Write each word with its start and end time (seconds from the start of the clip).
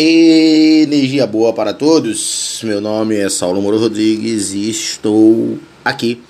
Energia 0.00 1.26
boa 1.26 1.52
para 1.52 1.74
todos. 1.74 2.60
Meu 2.62 2.80
nome 2.80 3.16
é 3.16 3.28
Saulo 3.28 3.60
Moro 3.60 3.80
Rodrigues 3.80 4.52
e 4.52 4.70
estou 4.70 5.58
aqui 5.84 6.22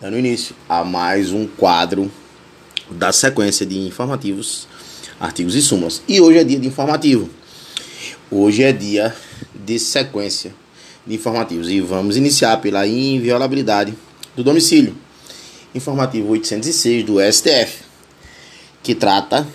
dando 0.00 0.18
início 0.18 0.56
a 0.68 0.82
mais 0.82 1.30
um 1.30 1.46
quadro 1.46 2.10
da 2.90 3.12
sequência 3.12 3.64
de 3.64 3.78
informativos, 3.78 4.66
artigos 5.20 5.54
e 5.54 5.62
súmulas. 5.62 6.02
E 6.08 6.20
hoje 6.20 6.38
é 6.38 6.42
dia 6.42 6.58
de 6.58 6.66
informativo. 6.66 7.30
Hoje 8.28 8.64
é 8.64 8.72
dia 8.72 9.14
de 9.54 9.78
sequência 9.78 10.52
de 11.06 11.14
informativos 11.14 11.70
e 11.70 11.80
vamos 11.80 12.16
iniciar 12.16 12.56
pela 12.56 12.84
inviolabilidade 12.88 13.94
do 14.34 14.42
domicílio. 14.42 14.96
Informativo 15.72 16.30
806 16.30 17.04
do 17.04 17.20
STF, 17.20 17.84
que 18.82 18.96
trata 18.96 19.46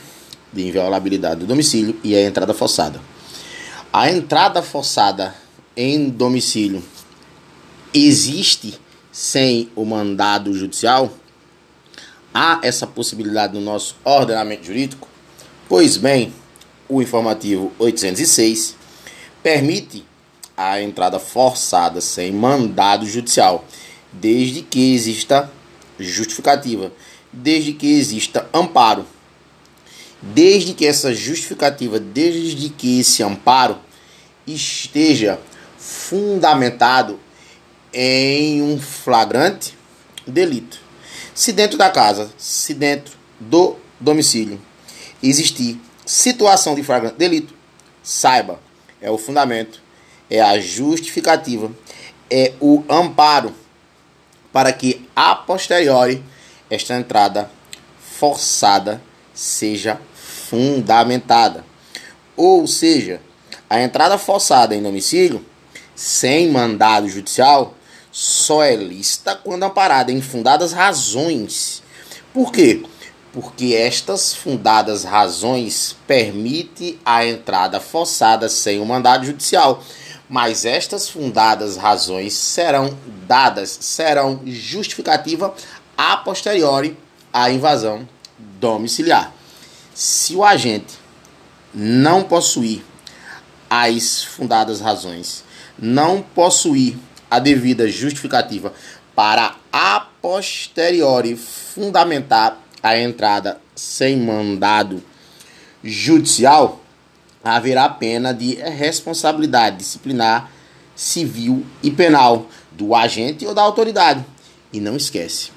de 0.54 0.66
inviolabilidade 0.66 1.42
do 1.42 1.46
domicílio 1.46 1.98
e 2.02 2.16
a 2.16 2.22
entrada 2.22 2.54
forçada. 2.54 3.17
A 4.00 4.11
entrada 4.11 4.61
forçada 4.61 5.33
em 5.75 6.07
domicílio 6.07 6.83
existe 7.92 8.79
sem 9.11 9.71
o 9.75 9.83
mandado 9.86 10.54
judicial? 10.54 11.11
Há 12.32 12.60
essa 12.61 12.86
possibilidade 12.86 13.55
no 13.55 13.60
nosso 13.60 13.96
ordenamento 14.04 14.68
jurídico? 14.68 15.07
Pois 15.68 15.97
bem, 15.97 16.32
o 16.88 17.02
informativo 17.02 17.74
806 17.79 18.75
permite 19.41 20.05
a 20.55 20.79
entrada 20.79 21.18
forçada 21.18 22.00
sem 22.00 22.32
mandado 22.32 23.04
judicial, 23.04 23.66
desde 24.14 24.61
que 24.61 24.93
exista 24.93 25.52
justificativa, 25.97 26.91
desde 27.33 27.74
que 27.74 27.97
exista 27.97 28.47
amparo 28.54 29.07
desde 30.21 30.74
que 30.74 30.86
essa 30.86 31.14
justificativa, 31.14 32.00
desde 32.00 32.69
que 32.69 33.00
esse 33.00 33.22
amparo 33.23 33.77
esteja 34.47 35.39
fundamentado 35.78 37.19
em 37.94 38.61
um 38.61 38.80
flagrante 38.80 39.77
delito. 40.25 40.80
Se 41.35 41.52
dentro 41.52 41.77
da 41.77 41.89
casa, 41.89 42.31
se 42.38 42.73
dentro 42.73 43.16
do 43.39 43.75
domicílio 43.99 44.59
existir 45.22 45.80
situação 46.05 46.73
de 46.73 46.83
flagrante 46.83 47.17
delito, 47.17 47.53
saiba, 48.02 48.59
é 49.02 49.11
o 49.11 49.17
fundamento, 49.17 49.81
é 50.30 50.41
a 50.41 50.59
justificativa, 50.59 51.72
é 52.29 52.53
o 52.59 52.83
amparo 52.89 53.53
para 54.52 54.72
que 54.72 55.07
a 55.16 55.35
posteriori 55.35 56.23
esta 56.69 56.95
entrada 56.95 57.50
forçada 58.00 59.02
seja 59.33 60.00
fundamentada. 60.16 61.66
Ou 62.35 62.66
seja, 62.67 63.22
a 63.69 63.81
entrada 63.81 64.17
forçada 64.17 64.75
em 64.75 64.81
domicílio, 64.81 65.45
sem 65.95 66.49
mandado 66.49 67.09
judicial, 67.09 67.73
só 68.11 68.63
é 68.63 68.75
lícita 68.75 69.35
quando 69.35 69.63
amparada 69.63 70.11
em 70.11 70.21
fundadas 70.21 70.71
razões. 70.71 71.83
Por 72.33 72.51
quê? 72.51 72.83
Porque 73.33 73.75
estas 73.75 74.33
fundadas 74.33 75.03
razões 75.03 75.95
permitem 76.07 76.97
a 77.05 77.25
entrada 77.25 77.79
forçada 77.79 78.49
sem 78.49 78.79
o 78.79 78.85
mandado 78.85 79.25
judicial. 79.25 79.83
Mas 80.29 80.65
estas 80.65 81.07
fundadas 81.07 81.77
razões 81.77 82.33
serão 82.33 82.97
dadas, 83.27 83.77
serão 83.81 84.41
justificativa 84.45 85.53
a 85.97 86.17
posteriori 86.17 86.97
à 87.31 87.49
invasão 87.49 88.07
domiciliar. 88.38 89.33
Se 89.93 90.35
o 90.35 90.43
agente 90.43 90.95
não 91.73 92.23
possuir 92.23 92.83
as 93.69 94.23
fundadas 94.23 94.79
razões, 94.79 95.43
não 95.77 96.21
possuir 96.21 96.97
a 97.29 97.39
devida 97.39 97.87
justificativa 97.87 98.73
para 99.15 99.55
a 99.71 100.07
posteriori 100.21 101.35
fundamentar 101.35 102.61
a 102.81 102.97
entrada 102.97 103.59
sem 103.75 104.17
mandado 104.17 105.03
judicial, 105.83 106.81
haverá 107.44 107.89
pena 107.89 108.33
de 108.33 108.56
responsabilidade 108.56 109.77
disciplinar 109.77 110.51
civil 110.95 111.66
e 111.81 111.91
penal 111.91 112.47
do 112.72 112.95
agente 112.95 113.45
ou 113.45 113.53
da 113.53 113.61
autoridade. 113.61 114.25
E 114.73 114.79
não 114.79 114.95
esquece, 114.95 115.51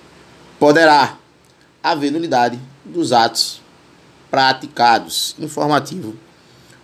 poderá 0.59 1.17
haver 1.83 2.13
nulidade 2.13 2.59
dos 2.85 3.13
atos 3.13 3.61
praticados. 4.31 5.35
Informativo 5.39 6.17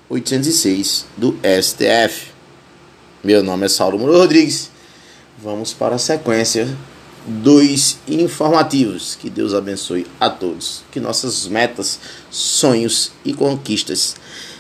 806 0.09 1.07
do 1.17 1.37
STF. 1.43 2.31
Meu 3.25 3.43
nome 3.43 3.67
é 3.67 3.69
Saulo 3.69 3.99
Muro 3.99 4.17
Rodrigues. 4.17 4.71
Vamos 5.43 5.73
para 5.73 5.97
a 5.97 5.99
sequência 5.99 6.69
dos 7.27 7.99
informativos. 8.07 9.17
Que 9.17 9.29
Deus 9.29 9.53
abençoe 9.53 10.07
a 10.21 10.31
todos. 10.31 10.85
Que 10.93 11.01
nossas 11.01 11.49
metas, 11.49 11.99
sonhos 12.31 13.11
e 13.25 13.35
conquistas 13.35 14.15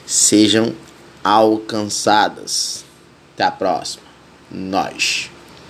sejam 0.04 0.74
alcançadas. 1.22 2.84
Até 3.34 3.44
a 3.44 3.50
próxima. 3.52 4.02
Nós. 4.50 5.30